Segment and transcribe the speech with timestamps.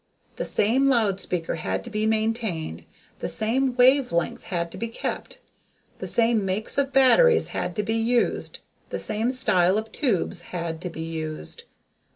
[0.37, 2.85] The same loud speaker had to be maintained,
[3.19, 5.37] the same wave length had to be kept,
[5.99, 10.81] the same makes of batteries had to be used, the same style of tubes had
[10.81, 11.65] to be used.